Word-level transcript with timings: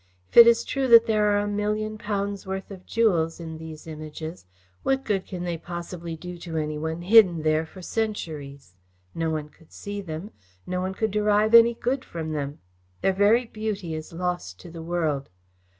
If 0.29 0.35
it 0.37 0.47
is 0.47 0.63
true 0.65 0.87
that 0.87 1.05
there 1.05 1.25
are 1.27 1.37
a 1.37 1.47
million 1.47 1.99
pounds' 1.99 2.47
worth 2.47 2.71
of 2.71 2.87
jewels 2.87 3.39
in 3.39 3.59
these 3.59 3.85
images, 3.85 4.47
what 4.81 5.03
good 5.03 5.27
can 5.27 5.43
they 5.43 5.59
possibly 5.59 6.15
do 6.15 6.39
to 6.39 6.57
any 6.57 6.79
one 6.79 7.03
hidden 7.03 7.43
there 7.43 7.67
for 7.67 7.83
centuries? 7.83 8.73
No 9.13 9.29
one 9.29 9.49
could 9.49 9.71
see 9.71 10.01
them. 10.01 10.31
No 10.65 10.81
one 10.81 10.95
could 10.95 11.11
derive 11.11 11.53
any 11.53 11.75
good 11.75 12.03
from 12.03 12.31
them. 12.31 12.61
Their 13.01 13.13
very 13.13 13.45
beauty 13.45 13.93
is 13.93 14.11
lost 14.11 14.59
to 14.61 14.71
the 14.71 14.81
world. 14.81 15.29